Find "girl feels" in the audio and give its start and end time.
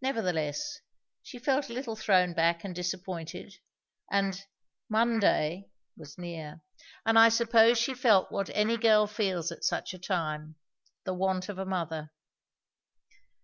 8.76-9.52